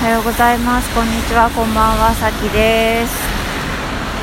[0.00, 0.94] おはようございます。
[0.94, 1.50] こんにちは。
[1.50, 2.14] こんばんは。
[2.14, 3.12] さきです、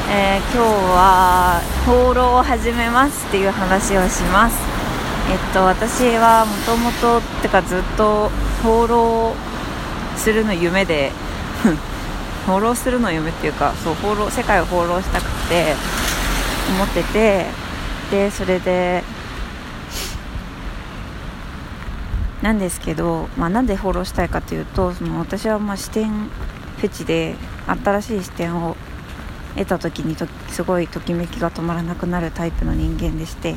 [0.10, 4.58] えー、今日は放浪を始めますっていう話をします。
[5.30, 8.32] えっと私はもともとってかずっと
[8.64, 9.36] 放浪
[10.16, 11.12] するの夢で
[12.48, 15.76] 放浪するの夢っていうかそう放浪世界を放浪したくて
[16.74, 17.46] 思ってて
[18.10, 19.04] でそれで
[22.48, 27.36] なんですけど、まあ、なんでフォローしたいかというとその私はまあ視点フェチで
[27.84, 28.78] 新しい視点を
[29.58, 33.56] 得た時にとすごいときめきが止まらなくなるタイプの人間でして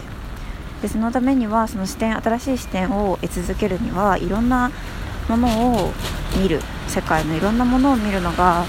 [0.82, 4.72] でそのためにはその視点新しい視点を得続けるにはいろんな
[5.28, 5.92] ものを
[6.42, 8.64] 見る世界のいろんなものを見るのが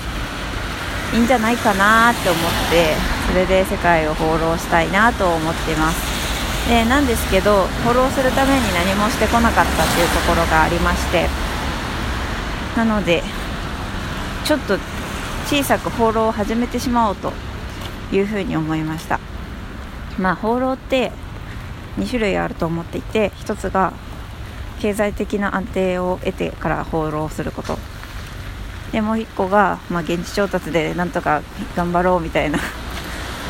[1.15, 2.93] いいんじゃないかなって思って
[3.27, 6.20] それで世界を放浪したいなと思っています。
[6.69, 11.27] でなんですけどフォローするために何もしてこなかったっていうところがありまして
[12.77, 13.23] なので
[14.45, 14.77] ちょっと
[15.47, 17.33] 小さく放浪を始めてしまおうと
[18.11, 19.19] いうふうに思いました。
[20.17, 21.11] まあ放浪って
[21.97, 23.93] 2種類あると思っていて1つが
[24.81, 27.77] 経済的な安定を得てから放浪すること。
[28.91, 31.41] でもう1個が、まあ、現地調達でなんとか
[31.77, 32.59] 頑張ろうみたいな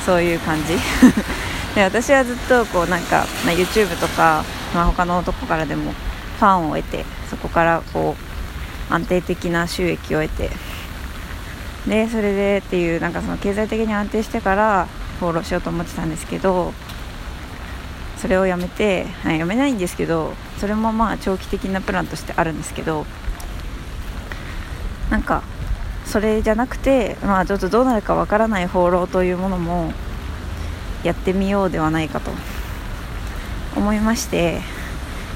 [0.05, 0.73] そういう感じ。
[1.75, 8.15] で私はずっとこうなんか、まあ、YouTube とか、まあ、他のとこからでもファンを得てそこからこ
[8.89, 10.49] う安定的な収益を得て
[11.87, 14.87] でそれでっていうなんかその経済的に安定してから
[15.19, 16.73] フォローしようと思ってたんですけど
[18.17, 23.05] それをやめて、はい、やめないんですけどそれもまあ長期的なプランとしてあるんですけど
[25.09, 25.43] なんか
[26.05, 29.93] それじゃなくてまあちょっとどうなるかわからない放浪というものも
[31.03, 32.31] やってみようではないかと
[33.75, 34.61] 思いまして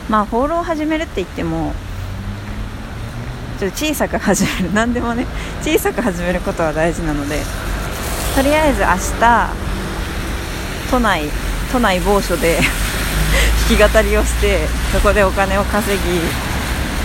[0.10, 1.74] まあ放浪を始めるって言っても
[3.60, 5.26] ちょっと小さく始める何でもね
[5.62, 7.40] 小さく始めることは大事なので
[8.36, 8.88] とりあえず明
[9.20, 9.50] 日
[10.92, 11.24] 都内
[11.72, 12.60] 都内某所で
[13.70, 16.22] 弾き語りをしてそこでお金を稼ぎ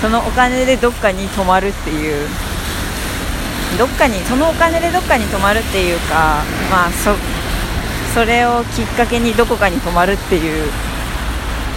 [0.01, 2.29] そのお金でどっかに泊まるっていう
[3.79, 7.13] どっかにそのお金でどっかに泊まるっていうかまあそ
[8.15, 10.71] それをきっかけにどこかに泊まるっていう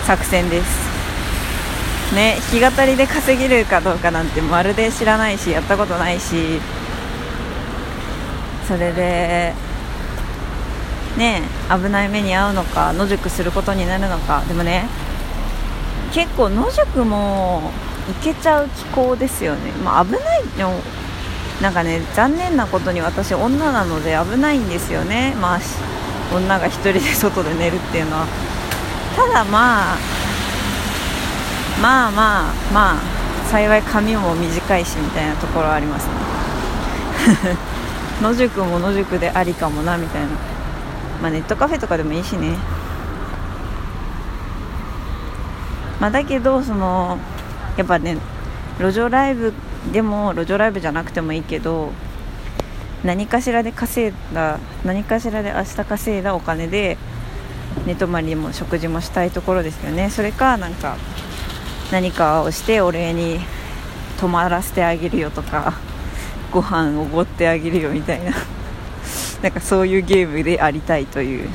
[0.06, 2.14] 作戦です。
[2.16, 6.60] ね弾き語りで稼げるかどうかなんてまるで知らないしやったことないし。
[8.68, 9.54] それで
[11.18, 14.42] ね危ない目に遭うのか野宿することになるのか。
[14.48, 14.86] でもね
[16.14, 17.72] 結構野宿も
[18.08, 20.22] 行けちゃう気候ですよね、まあ、危ない
[20.58, 20.72] の
[21.62, 25.36] なんかね残念なことに私女なので危ないんですよね。
[25.42, 25.60] まあ
[26.34, 28.26] 女が1人で外で寝るっていうのは。
[29.16, 29.98] ただまあ
[31.82, 32.96] まあまあまあ
[33.50, 36.14] 幸い髪も短いしみたいなところはありますね。
[38.22, 40.28] 野宿も野宿でありかもなみたいな。
[41.22, 42.58] まあネットカフェとかでもいいしね。
[46.00, 47.18] まあだけどその
[47.78, 48.18] やっぱね
[48.80, 49.54] 路上ライブ
[49.92, 51.92] でも路上ライブじゃなくてもいいけど
[53.04, 56.98] 何かしらで稼いだ何かしらで明日稼いだお金で
[57.86, 60.10] 寝泊まりも食事もしたいところですよね。
[60.10, 60.96] それかなんか
[61.92, 63.40] 何かをしてお礼に
[64.20, 65.74] 泊まらせてあげるよとか
[66.52, 68.32] ご飯おごってあげるよみたいな。
[69.44, 71.50] なんかそういうゲームでありたいという。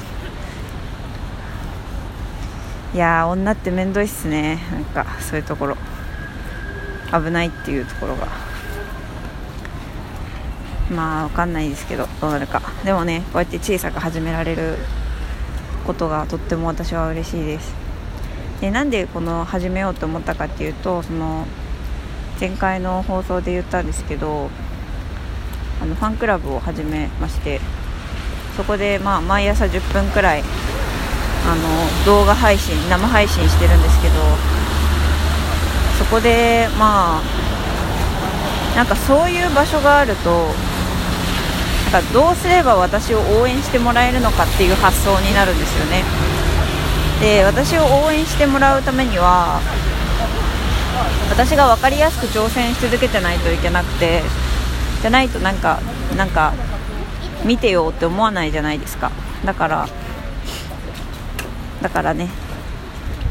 [2.95, 4.59] いや女って面倒いっすね。
[4.73, 5.77] なんかそういうところ。
[7.11, 8.48] 危ないっていうところが。
[10.91, 12.63] まあ分かんないですけどどうなるか。
[12.85, 14.77] でもねこうやって小さく始められる
[15.87, 17.75] ことがとっても私は嬉しいです。
[18.61, 21.47] でなんでこの始めようと思ったかっていうとその
[22.41, 24.51] 前回の放送で言ったんですけど
[25.81, 27.61] あのファンクラブを始めまして
[28.57, 30.43] そこでまあ毎朝10分くらい
[31.47, 34.15] あの動画配信生配信してるんですけど
[35.99, 37.23] そこでまあ
[38.77, 40.51] なんかそういう場所があると
[41.91, 46.05] かどうすれば私を応援してもらえるのかっていう発想になるんですよね。
[47.21, 49.61] で私を応援してもらうためには
[51.31, 54.23] 私が分かりやすく挑戦し続けてないといけなくて
[55.01, 55.81] じゃないとなんか
[56.17, 56.53] なんか
[57.45, 59.11] 見てよって思わないじゃないですか。
[59.45, 59.89] だから
[61.83, 62.29] だからね。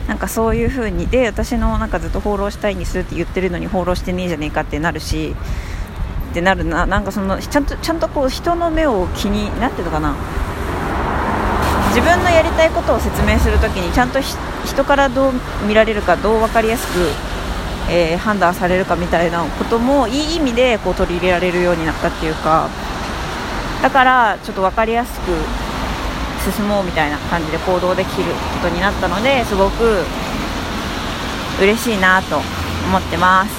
[0.08, 5.36] なんかそういう風にで私のなんかずっと放浪したいんですって言ってるのに放浪してねえじゃねえかってなるし
[6.30, 10.16] ってなるななんかそのちゃんとちゃんとこう人の目を気になってるのかな。
[11.90, 15.34] 自分のやりたいことを説明するときにちゃんと人からどう
[15.68, 17.10] 見られるかどう分かりやすく
[17.90, 22.70] えー、判断されるかみたいなこともいい意味でこう取り入れられるようになったっていうか。
[23.82, 25.32] だからちょっと分かりやすく
[26.52, 28.32] 進もうみたいな感じで行動できる
[28.62, 30.04] ことになったのですごく
[31.62, 33.57] 嬉しいなと思ってます。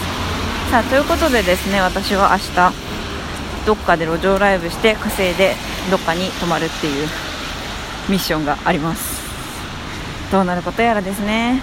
[0.70, 2.72] さあということでですね私は明日
[3.66, 5.54] どっかで路上ライブして稼いで
[5.90, 7.08] どっかに泊まるっていう
[8.10, 9.18] ミッションがあります。
[10.30, 11.62] どうなることやらですね。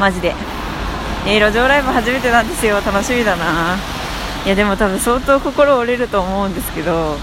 [0.00, 0.34] マジで。
[1.26, 2.80] えー、路上ライブ初めてなんですよ。
[2.80, 3.76] 楽しみだな。
[4.44, 7.16] いやでも多分相当心折れると思うんですけど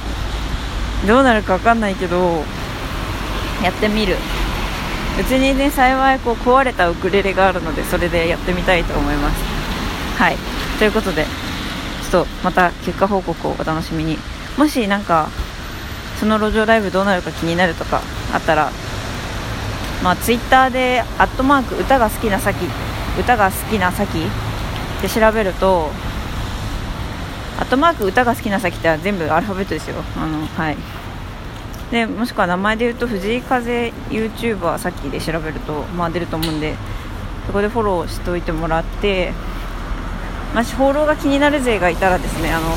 [1.08, 2.44] どうなるか分かんないけど
[3.62, 4.16] やってみる。
[5.20, 9.55] うちにね幸いこう壊れたウクレレがあるのでそれでやってみたいと思います。
[10.18, 10.38] はい。
[10.80, 11.26] ということで
[12.12, 14.18] ちょっとまた結果報告をお楽しみに。
[14.58, 15.28] もしなんか
[16.20, 18.02] その路上ライブどうなるか気になるとか
[18.34, 18.72] あったら
[20.02, 22.58] まあツイッターで「アットマーク歌が好きなさき」
[23.20, 24.22] 歌が好きなさきっ
[25.02, 25.90] て調べると
[27.60, 29.96] アットマーク歌が好きなさきって全部アルファベットですよ。
[30.18, 30.78] あのはい。
[31.92, 36.76] でもしくは名前で言うと藤井風 YouTuber さっきで調べると、まあ、出ると思うんで
[37.46, 39.34] そこでフォローしておいてもらって
[40.56, 42.70] もし放浪が気になる勢がいたらですねあの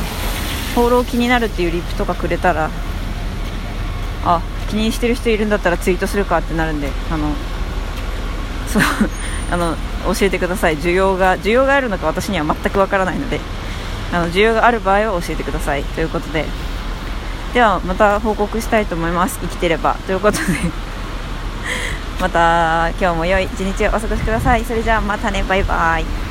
[0.74, 2.70] 放浪気になるっていうリップとかくれたら
[4.24, 7.32] あ気にしてる人いるんだったらツイートするかってなるんであの
[8.66, 8.82] そう
[9.52, 9.76] あの
[10.12, 10.76] 教えてください。
[10.76, 13.40] 需要が需要があるのか私には全くわからないので
[14.12, 15.84] あの需要がある場合は教えてください。
[15.84, 16.44] ということで。
[17.54, 19.38] ではまた報告したいと思います。
[19.40, 19.94] 生きてれば。
[20.06, 20.44] ということで。
[22.20, 24.64] また今日も良い一日をお過ごしください。
[24.64, 25.44] それじゃあまたね。
[25.48, 26.27] バイバイ。